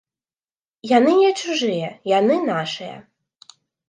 Яны 0.91 1.11
не 1.23 1.29
чужыя, 1.41 1.89
яны 2.19 2.39
нашыя. 2.47 2.97